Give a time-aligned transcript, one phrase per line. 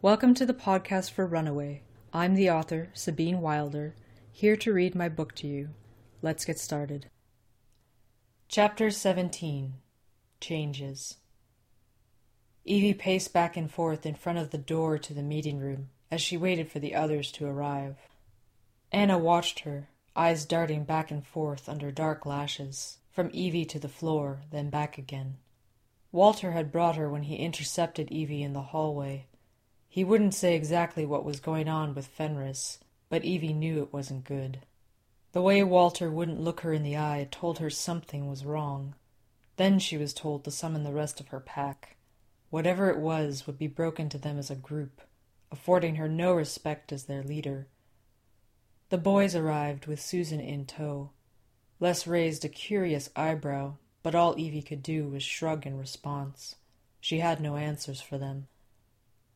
[0.00, 1.82] Welcome to the podcast for Runaway.
[2.12, 3.96] I'm the author, Sabine Wilder,
[4.30, 5.70] here to read my book to you.
[6.22, 7.10] Let's get started.
[8.46, 9.74] Chapter 17
[10.40, 11.16] Changes
[12.64, 16.20] Evie paced back and forth in front of the door to the meeting room as
[16.20, 17.96] she waited for the others to arrive.
[18.92, 23.88] Anna watched her, eyes darting back and forth under dark lashes, from Evie to the
[23.88, 25.38] floor, then back again.
[26.12, 29.26] Walter had brought her when he intercepted Evie in the hallway
[29.88, 34.24] he wouldn't say exactly what was going on with Fenris, but Evie knew it wasn't
[34.24, 34.60] good.
[35.32, 38.94] The way Walter wouldn't look her in the eye told her something was wrong.
[39.56, 41.96] Then she was told to summon the rest of her pack.
[42.50, 45.00] Whatever it was would be broken to them as a group,
[45.50, 47.66] affording her no respect as their leader.
[48.90, 51.10] The boys arrived with Susan in tow.
[51.80, 56.56] Les raised a curious eyebrow, but all Evie could do was shrug in response.
[57.00, 58.48] She had no answers for them.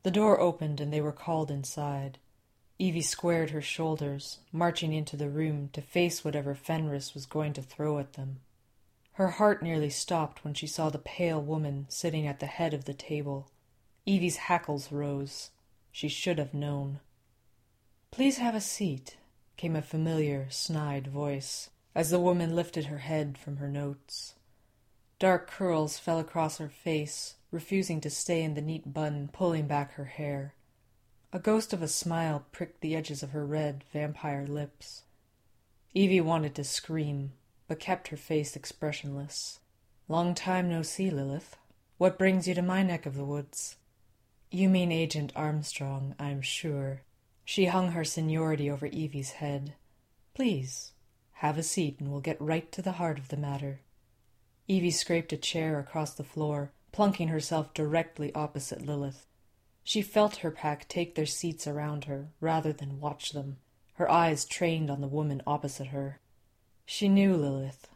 [0.02, 2.18] The door opened and they were called inside.
[2.78, 7.62] Evie squared her shoulders, marching into the room to face whatever Fenris was going to
[7.62, 8.40] throw at them.
[9.12, 12.86] Her heart nearly stopped when she saw the pale woman sitting at the head of
[12.86, 13.50] the table.
[14.06, 15.50] Evie's hackles rose.
[15.92, 17.00] She should have known.
[18.10, 19.16] Please have a seat,
[19.56, 24.34] came a familiar, snide voice, as the woman lifted her head from her notes.
[25.22, 29.92] Dark curls fell across her face, refusing to stay in the neat bun, pulling back
[29.92, 30.56] her hair.
[31.32, 35.04] A ghost of a smile pricked the edges of her red, vampire lips.
[35.94, 37.34] Evie wanted to scream,
[37.68, 39.60] but kept her face expressionless.
[40.08, 41.56] Long time no see, Lilith.
[41.98, 43.76] What brings you to my neck of the woods?
[44.50, 47.02] You mean Agent Armstrong, I'm sure.
[47.44, 49.74] She hung her seniority over Evie's head.
[50.34, 50.90] Please,
[51.34, 53.82] have a seat and we'll get right to the heart of the matter.
[54.68, 59.26] Evie scraped a chair across the floor, plunking herself directly opposite Lilith.
[59.84, 63.58] She felt her pack take their seats around her, rather than watch them,
[63.94, 66.20] her eyes trained on the woman opposite her.
[66.86, 67.88] She knew Lilith,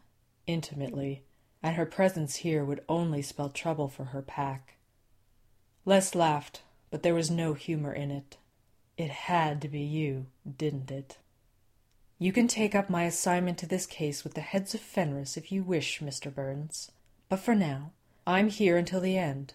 [0.45, 1.23] intimately,
[1.63, 4.75] and her presence here would only spell trouble for her pack.
[5.85, 8.37] Les laughed, but there was no humor in it.
[8.97, 11.17] It had to be you, didn't it?
[12.19, 15.51] You can take up my assignment to this case with the heads of Fenris if
[15.51, 16.33] you wish, Mr.
[16.33, 16.91] Burns.
[17.29, 17.91] But for now,
[18.25, 19.53] I'm here until the end,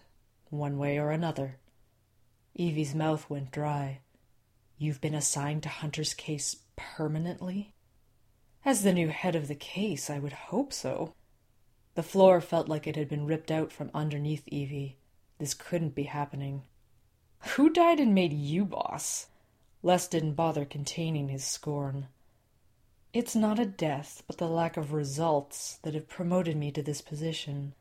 [0.49, 1.57] one way or another.
[2.55, 3.99] Evie's mouth went dry.
[4.77, 7.73] You've been assigned to Hunter's case permanently?
[8.63, 11.13] As the new head of the case, I would hope so.
[11.95, 14.97] The floor felt like it had been ripped out from underneath Evie.
[15.37, 16.63] This couldn't be happening.
[17.39, 19.27] Who died and made you boss?
[19.81, 22.07] Les didn't bother containing his scorn.
[23.13, 26.99] It's not a death, but the lack of results that have promoted me to this
[26.99, 27.75] position.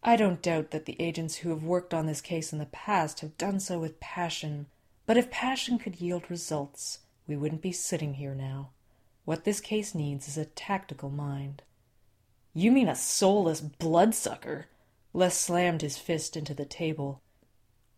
[0.00, 3.18] I don't doubt that the agents who have worked on this case in the past
[3.18, 4.66] have done so with passion,
[5.04, 8.70] but if passion could yield results, we wouldn't be sitting here now.
[9.24, 11.62] What this case needs is a tactical mind.
[12.54, 14.66] You mean a soulless bloodsucker?
[15.12, 17.20] Les slammed his fist into the table.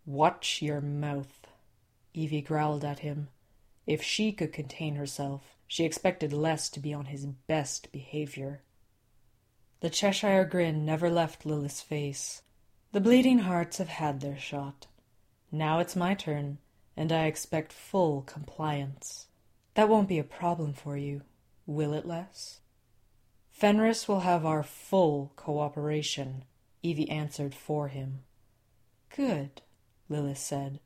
[0.06, 1.46] Watch your mouth,
[2.14, 3.28] Evie growled at him.
[3.86, 8.62] If she could contain herself, she expected Les to be on his best behavior.
[9.80, 12.42] The Cheshire grin never left Lilith's face.
[12.92, 14.86] The bleeding hearts have had their shot.
[15.52, 16.58] Now it's my turn,
[16.96, 19.26] and I expect full compliance.
[19.74, 21.20] That won't be a problem for you,
[21.66, 22.60] will it, Les?
[23.50, 26.44] Fenris will have our full cooperation,
[26.82, 28.20] Evie answered for him.
[29.14, 29.62] Good,
[30.08, 30.80] Lilith said,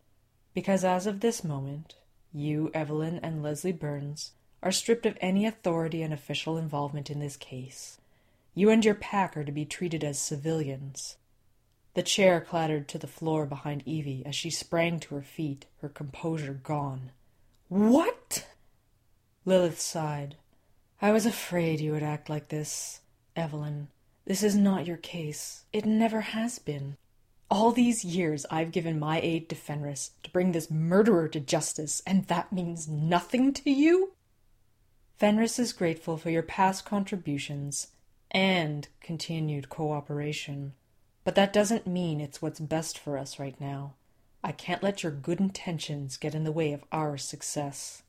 [0.55, 1.97] because as of this moment,
[2.33, 7.37] you, Evelyn, and Leslie Burns are stripped of any authority and official involvement in this
[7.37, 7.99] case.
[8.55, 11.17] You and your pack are to be treated as civilians.
[11.95, 15.89] The chair clattered to the floor behind Evie as she sprang to her feet, her
[15.89, 17.11] composure gone.
[17.69, 18.47] What?
[19.45, 20.37] Lilith sighed.
[21.01, 23.01] I was afraid you would act like this,
[23.35, 23.89] Evelyn.
[24.25, 25.65] This is not your case.
[25.73, 26.97] It never has been.
[27.51, 32.01] All these years I've given my aid to Fenris to bring this murderer to justice,
[32.07, 34.13] and that means nothing to you?
[35.23, 37.93] Fenris is grateful for your past contributions
[38.33, 40.73] and continued cooperation.
[41.23, 43.95] But that doesn't mean it's what's best for us right now.
[44.43, 48.03] I can't let your good intentions get in the way of our success.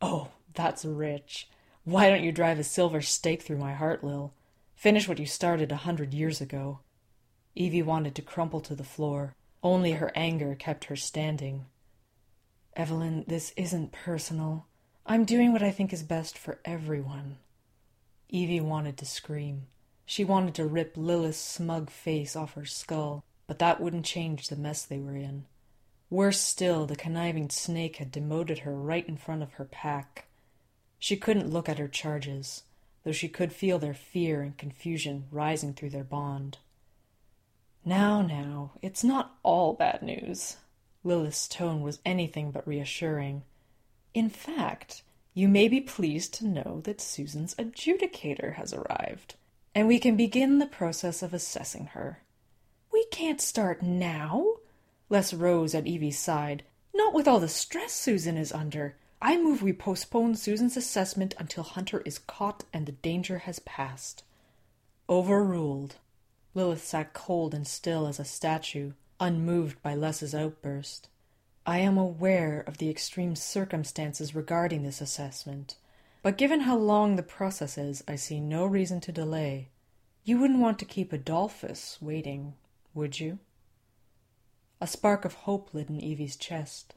[0.00, 1.48] Oh, that's rich.
[1.82, 4.32] Why don't you drive a silver stake through my heart, Lil?
[4.76, 6.78] Finish what you started a hundred years ago.
[7.56, 9.34] Evie wanted to crumple to the floor.
[9.60, 11.66] Only her anger kept her standing.
[12.76, 14.67] Evelyn, this isn't personal.
[15.10, 17.38] I'm doing what I think is best for everyone.
[18.28, 19.62] Evie wanted to scream.
[20.04, 24.56] She wanted to rip Lilith's smug face off her skull, but that wouldn't change the
[24.56, 25.46] mess they were in.
[26.10, 30.26] Worse still, the conniving snake had demoted her right in front of her pack.
[30.98, 32.64] She couldn't look at her charges,
[33.02, 36.58] though she could feel their fear and confusion rising through their bond.
[37.82, 40.58] Now, now, it's not all bad news.
[41.02, 43.44] Lilith's tone was anything but reassuring.
[44.18, 49.36] In fact, you may be pleased to know that Susan's adjudicator has arrived,
[49.76, 52.18] and we can begin the process of assessing her.
[52.92, 54.56] We can't start now.
[55.08, 56.64] Les rose at Evie's side.
[56.92, 58.96] Not with all the stress Susan is under.
[59.22, 64.24] I move we postpone Susan's assessment until Hunter is caught and the danger has passed.
[65.08, 65.94] Overruled.
[66.54, 71.08] Lilith sat cold and still as a statue, unmoved by Les's outburst.
[71.68, 75.76] I am aware of the extreme circumstances regarding this assessment,
[76.22, 79.68] but given how long the process is, I see no reason to delay.
[80.24, 82.54] You wouldn't want to keep Adolphus waiting,
[82.94, 83.38] would you?
[84.80, 86.94] A spark of hope lit in Evie's chest.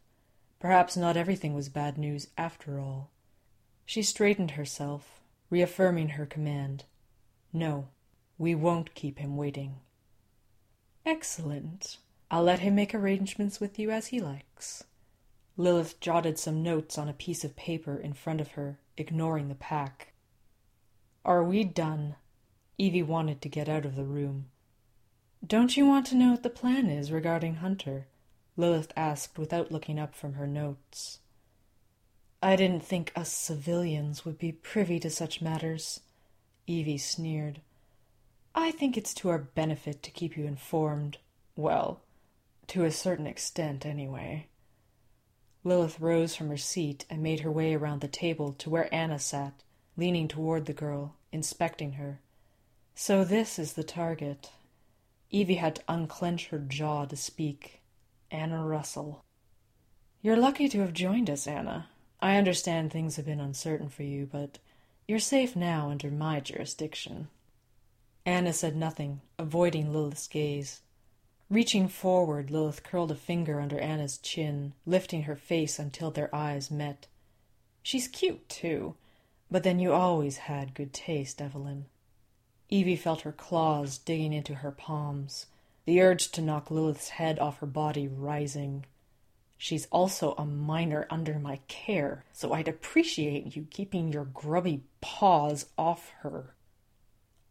[0.61, 3.09] Perhaps not everything was bad news after all.
[3.85, 5.19] She straightened herself,
[5.49, 6.85] reaffirming her command.
[7.51, 7.89] No,
[8.37, 9.81] we won't keep him waiting.
[11.05, 11.97] Excellent.
[12.33, 14.85] I'll let him make arrangements with you as he likes.
[15.57, 19.55] Lilith jotted some notes on a piece of paper in front of her, ignoring the
[19.55, 20.13] pack.
[21.25, 22.15] Are we done?
[22.77, 24.45] Evie wanted to get out of the room.
[25.45, 28.07] Don't you want to know what the plan is regarding Hunter?
[28.55, 31.19] Lilith asked without looking up from her notes.
[32.41, 35.99] I didn't think us civilians would be privy to such matters.
[36.65, 37.59] Evie sneered.
[38.55, 41.17] I think it's to our benefit to keep you informed.
[41.57, 41.99] Well,
[42.71, 44.47] to a certain extent, anyway.
[45.65, 49.19] Lilith rose from her seat and made her way around the table to where Anna
[49.19, 49.61] sat,
[49.97, 52.21] leaning toward the girl, inspecting her.
[52.95, 54.51] So this is the target.
[55.29, 57.81] Evie had to unclench her jaw to speak.
[58.31, 59.21] Anna Russell.
[60.21, 61.89] You're lucky to have joined us, Anna.
[62.21, 64.59] I understand things have been uncertain for you, but
[65.09, 67.27] you're safe now under my jurisdiction.
[68.25, 70.79] Anna said nothing, avoiding Lilith's gaze.
[71.51, 76.71] Reaching forward, Lilith curled a finger under Anna's chin, lifting her face until their eyes
[76.71, 77.07] met.
[77.83, 78.95] She's cute, too,
[79.51, 81.85] but then you always had good taste, Evelyn.
[82.69, 85.47] Evie felt her claws digging into her palms
[85.85, 88.85] the urge to knock Lilith's head off her body rising.
[89.57, 95.65] She's also a minor under my care, so I'd appreciate you keeping your grubby paws
[95.77, 96.55] off her.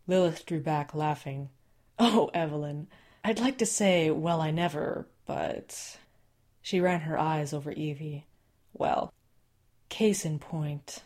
[0.06, 1.50] Lilith drew back, laughing.
[1.98, 2.88] Oh, Evelyn,
[3.22, 5.98] I'd like to say, well, I never, but.
[6.62, 8.26] She ran her eyes over Evie.
[8.72, 9.12] Well,
[9.88, 11.02] case in point.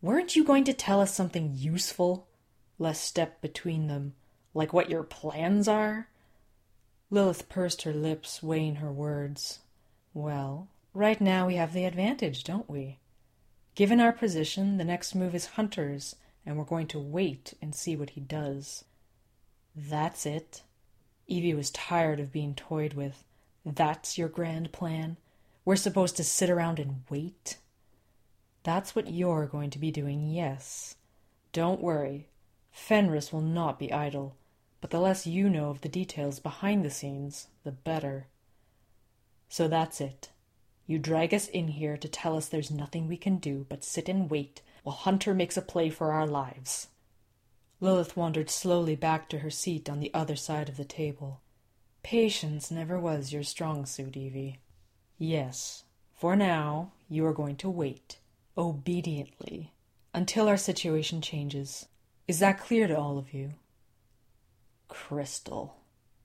[0.00, 2.28] Weren't you going to tell us something useful?
[2.78, 4.14] Les stepped between them,
[4.54, 6.08] like what your plans are?
[7.10, 9.60] Lilith pursed her lips, weighing her words.
[10.14, 12.98] Well, right now we have the advantage, don't we?
[13.74, 17.94] Given our position, the next move is Hunter's, and we're going to wait and see
[17.94, 18.84] what he does.
[19.76, 20.62] That's it.
[21.26, 23.24] Evie was tired of being toyed with.
[23.64, 25.16] That's your grand plan?
[25.64, 27.58] We're supposed to sit around and wait?
[28.64, 30.96] That's what you're going to be doing, yes.
[31.52, 32.28] Don't worry.
[32.70, 34.36] Fenris will not be idle
[34.82, 38.26] but the less you know of the details behind the scenes, the better.
[39.48, 40.30] So that's it.
[40.86, 44.08] You drag us in here to tell us there's nothing we can do but sit
[44.08, 46.88] and wait while Hunter makes a play for our lives.
[47.82, 51.40] Lilith wandered slowly back to her seat on the other side of the table.
[52.04, 54.60] Patience never was your strong suit, Evie.
[55.18, 55.82] Yes,
[56.14, 58.18] for now you are going to wait,
[58.56, 59.72] obediently,
[60.14, 61.86] until our situation changes.
[62.28, 63.54] Is that clear to all of you?
[64.86, 65.74] Crystal.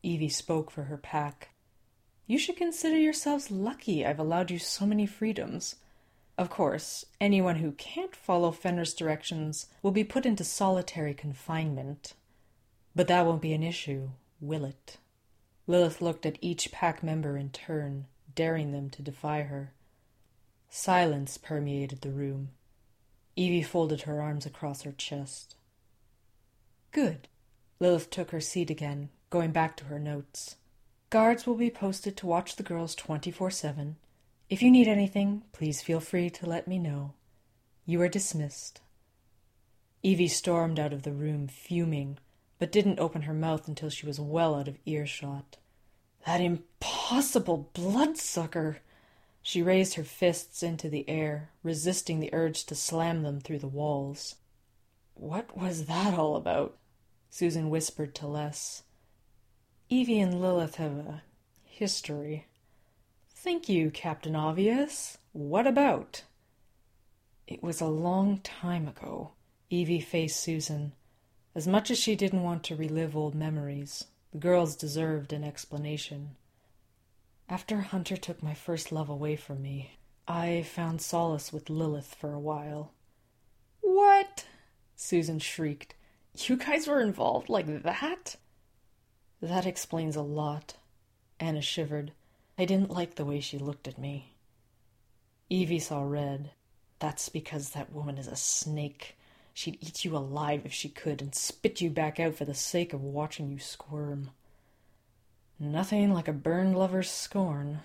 [0.04, 1.50] Evie spoke for her pack.
[2.28, 5.78] You should consider yourselves lucky I've allowed you so many freedoms.
[6.38, 12.13] Of course, anyone who can't follow Fenris' directions will be put into solitary confinement.
[12.96, 14.98] But that won't be an issue, will it?
[15.65, 19.74] Lilith looked at each pack member in turn, daring them to defy her.
[20.70, 22.50] Silence permeated the room.
[23.36, 25.56] Evie folded her arms across her chest.
[26.91, 27.27] Good.
[27.79, 30.56] Lilith took her seat again, going back to her notes.
[31.10, 33.96] Guards will be posted to watch the girls 24 7.
[34.50, 37.13] If you need anything, please feel free to let me know.
[37.86, 38.80] You are dismissed.
[40.04, 42.18] Evie stormed out of the room, fuming,
[42.58, 45.58] but didn't open her mouth until she was well out of earshot.
[46.25, 48.80] That impossible bloodsucker!
[49.42, 53.68] She raised her fists into the air, resisting the urge to slam them through the
[53.68, 54.36] walls.
[55.13, 56.77] What was that all about?
[57.30, 58.84] Susan whispered to Les.
[59.89, 61.24] Evie and Lilith have a
[61.63, 62.48] history.
[63.48, 65.20] Thank you, Captain Obvious.
[65.32, 66.24] What about?
[67.48, 69.32] It was a long time ago.
[69.70, 70.92] Evie faced Susan.
[71.56, 76.36] As much as she didn't want to relive old memories, the girls deserved an explanation.
[77.48, 79.92] After Hunter took my first love away from me,
[80.27, 82.92] I found solace with Lilith for a while.
[83.80, 84.44] What?
[84.98, 85.96] Susan shrieked.
[86.36, 88.36] You guys were involved like that?
[89.42, 90.75] That explains a lot.
[91.39, 92.12] Anna shivered.
[92.58, 94.34] I didn't like the way she looked at me.
[95.50, 96.52] Evie saw red.
[97.00, 99.16] That's because that woman is a snake.
[99.54, 102.94] She'd eat you alive if she could and spit you back out for the sake
[102.94, 104.32] of watching you squirm.
[105.60, 107.80] Nothing like a burned lover's scorn.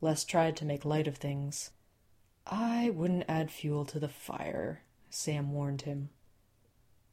[0.00, 1.70] Les tried to make light of things.
[2.46, 6.10] I wouldn't add fuel to the fire, Sam warned him.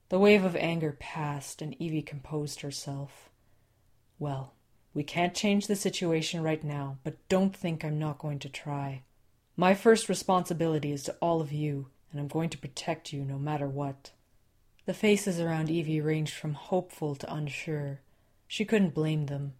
[0.10, 3.30] The wave of anger passed, and Evie composed herself.
[4.20, 4.54] Well,
[4.94, 9.04] we can't change the situation right now, but don't think I'm not going to try.
[9.56, 13.38] My first responsibility is to all of you, and I'm going to protect you no
[13.38, 14.12] matter what.
[14.86, 18.02] The faces around Evie ranged from hopeful to unsure.
[18.48, 19.54] She couldn't blame them.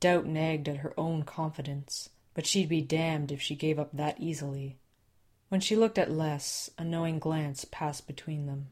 [0.00, 4.20] Doubt nagged at her own confidence, but she'd be damned if she gave up that
[4.20, 4.76] easily.
[5.48, 8.66] When she looked at Les, a knowing glance passed between them.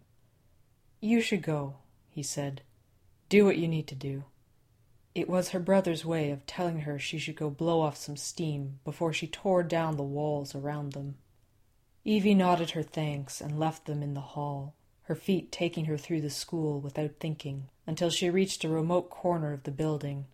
[1.00, 1.76] You should go,
[2.10, 2.62] he said.
[3.30, 4.24] Do what you need to do.
[5.14, 8.80] It was her brother's way of telling her she should go blow off some steam
[8.84, 11.16] before she tore down the walls around them.
[12.04, 16.20] Evie nodded her thanks and left them in the hall, her feet taking her through
[16.20, 20.26] the school without thinking, until she reached a remote corner of the building.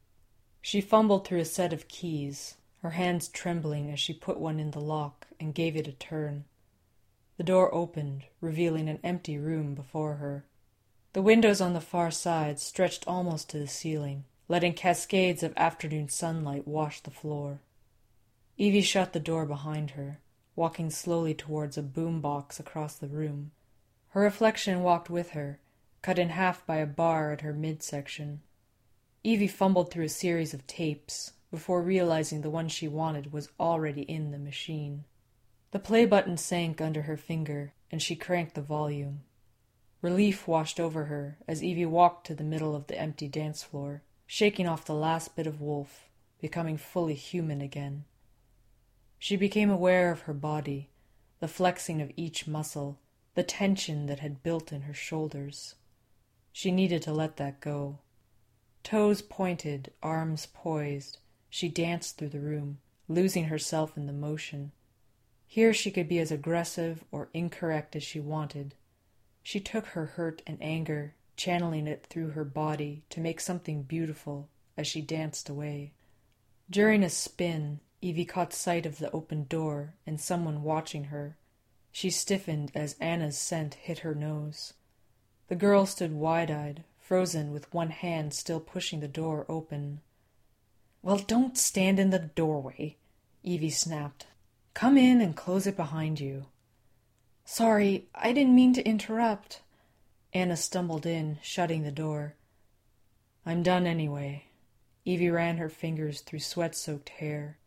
[0.62, 4.70] She fumbled through a set of keys, her hands trembling as she put one in
[4.70, 6.44] the lock and gave it a turn.
[7.37, 10.44] The door opened, revealing an empty room before her.
[11.12, 16.09] The windows on the far side stretched almost to the ceiling, letting cascades of afternoon
[16.09, 17.61] sunlight wash the floor.
[18.57, 20.19] Evie shut the door behind her,
[20.57, 23.52] walking slowly towards a boom box across the room.
[24.09, 25.61] Her reflection walked with her,
[26.02, 28.40] cut in half by a bar at her midsection.
[29.23, 34.02] Evie fumbled through a series of tapes before realizing the one she wanted was already
[34.02, 35.04] in the machine.
[35.71, 39.21] The play button sank under her finger, and she cranked the volume.
[40.02, 44.02] Relief washed over her as Evie walked to the middle of the empty dance floor
[44.32, 46.08] shaking off the last bit of wolf,
[46.40, 48.04] becoming fully human again.
[49.18, 50.88] She became aware of her body,
[51.40, 53.00] the flexing of each muscle,
[53.34, 55.75] the tension that had built in her shoulders.
[56.52, 57.99] She needed to let that go.
[58.84, 61.18] Toes pointed, arms poised,
[61.49, 64.70] she danced through the room, losing herself in the motion.
[65.49, 68.76] Here she could be as aggressive or incorrect as she wanted.
[69.42, 74.50] She took her hurt and anger channeling it through her body to make something beautiful
[74.76, 75.90] as she danced away.
[76.68, 81.38] During a spin, Evie caught sight of the open door and someone watching her.
[81.90, 84.75] She stiffened as Anna's scent hit her nose.
[85.49, 90.02] The girl stood wide eyed, frozen, with one hand still pushing the door open.
[91.00, 92.99] Well, don't stand in the doorway,
[93.42, 94.26] Evie snapped.
[94.75, 96.49] Come in and close it behind you.
[97.47, 99.62] Sorry, I didn't mean to interrupt.
[100.32, 102.37] Anna stumbled in, shutting the door.
[103.44, 104.44] I'm done anyway.
[105.04, 107.58] Evie ran her fingers through sweat soaked hair.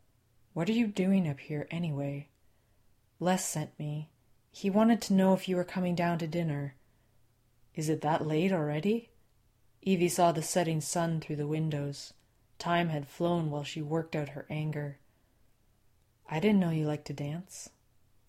[0.54, 2.28] What are you doing up here anyway?
[3.20, 4.10] Les sent me.
[4.52, 6.76] He wanted to know if you were coming down to dinner.
[7.76, 9.10] Is it that late already?
[9.82, 12.14] Evie saw the setting sun through the windows.
[12.60, 15.00] Time had flown while she worked out her anger.
[16.30, 17.70] I didn't know you liked to dance.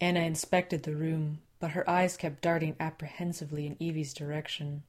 [0.00, 4.83] Anna inspected the room, but her eyes kept darting apprehensively in Evie's direction.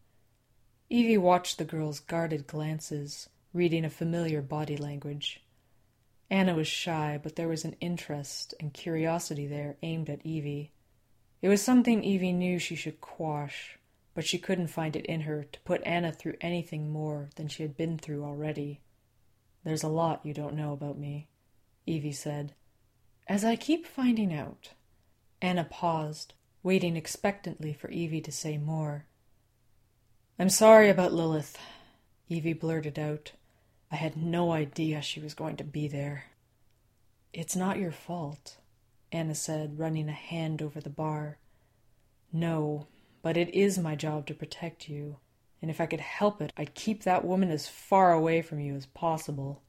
[0.90, 5.42] Evie watched the girl's guarded glances, reading a familiar body language.
[6.30, 10.74] Anna was shy, but there was an interest and curiosity there aimed at Evie.
[11.42, 13.80] It was something Evie knew she should quash,
[14.14, 17.64] but she couldn't find it in her to put Anna through anything more than she
[17.64, 18.82] had been through already.
[19.64, 21.30] There's a lot you don't know about me,
[21.86, 22.54] Evie said.
[23.30, 24.72] As I keep finding out.
[25.42, 26.34] Anna paused,
[26.66, 29.06] waiting expectantly for Evie to say more.
[30.40, 31.60] I'm sorry about Lilith,
[32.28, 33.34] Evie blurted out.
[33.92, 36.24] I had no idea she was going to be there.
[37.32, 38.58] It's not your fault,
[39.12, 41.38] Anna said, running a hand over the bar.
[42.34, 42.88] No,
[43.22, 45.18] but it is my job to protect you,
[45.62, 48.76] and if I could help it, I'd keep that woman as far away from you
[48.76, 49.62] as possible.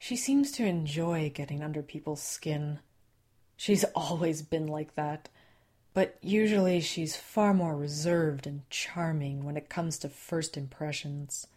[0.00, 2.80] She seems to enjoy getting under people's skin.
[3.56, 5.28] She's always been like that
[5.98, 11.48] but usually she's far more reserved and charming when it comes to first impressions.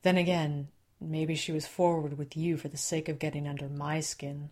[0.00, 4.00] Then again, maybe she was forward with you for the sake of getting under my
[4.00, 4.48] skin.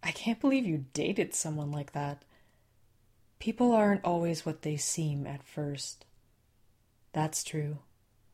[0.00, 2.24] I can't believe you dated someone like that.
[3.40, 6.04] People aren't always what they seem at first.
[7.12, 7.78] That's true.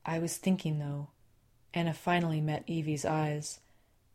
[0.05, 1.09] I was thinking, though,
[1.73, 3.61] Anna finally met Evie's eyes.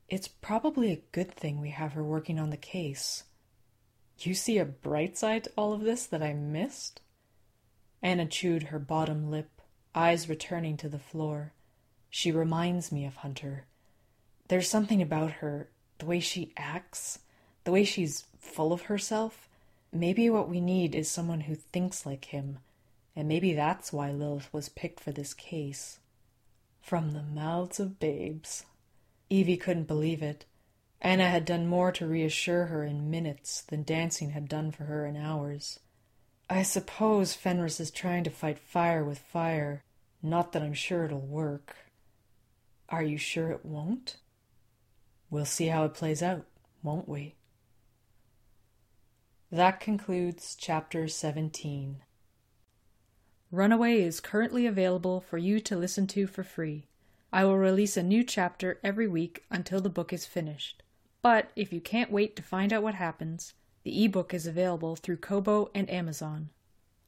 [0.09, 3.23] It's probably a good thing we have her working on the case.
[4.19, 7.01] You see a bright side to all of this that I missed?
[8.01, 9.61] Anna chewed her bottom lip,
[9.93, 11.53] eyes returning to the floor.
[12.09, 13.65] She reminds me of Hunter.
[14.47, 15.69] There's something about her,
[15.99, 17.19] the way she acts,
[17.63, 19.49] the way she's full of herself.
[19.91, 22.59] Maybe what we need is someone who thinks like him,
[23.15, 25.99] and maybe that's why Lilith was picked for this case.
[26.81, 28.65] From the mouths of babes.
[29.29, 30.45] Evie couldn't believe it.
[31.01, 35.05] Anna had done more to reassure her in minutes than dancing had done for her
[35.05, 35.79] in hours.
[36.49, 39.83] I suppose Fenris is trying to fight fire with fire.
[40.23, 41.75] Not that I'm sure it'll work.
[42.89, 44.17] Are you sure it won't?
[45.29, 46.45] We'll see how it plays out,
[46.81, 47.35] won't we?
[49.51, 51.97] That concludes chapter 17.
[53.51, 56.87] Runaway is currently available for you to listen to for free.
[57.31, 60.83] I will release a new chapter every week until the book is finished.
[61.21, 65.17] But if you can't wait to find out what happens, the ebook is available through
[65.17, 66.49] Kobo and Amazon.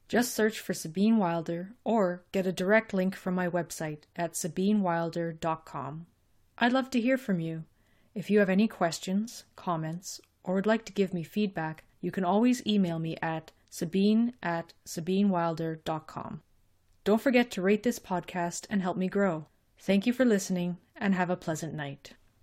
[0.08, 6.08] Just search for Sabine Wilder or get a direct link from my website at sabinewilder.com.
[6.58, 7.66] I'd love to hear from you.
[8.16, 12.26] If you have any questions, comments, or would like to give me feedback, you can
[12.26, 16.42] always email me at sabine at sabinewilder.com.
[17.04, 19.46] Don't forget to rate this podcast and help me grow.
[19.78, 22.14] Thank you for listening and have a pleasant night.